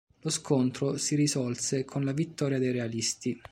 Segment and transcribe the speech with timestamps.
[0.21, 3.39] Lo scontro si risolse con la vittoria dei realisti.